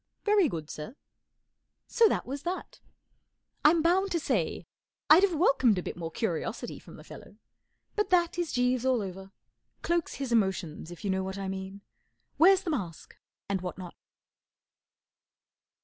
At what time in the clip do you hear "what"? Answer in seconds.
11.23-11.37, 13.61-13.77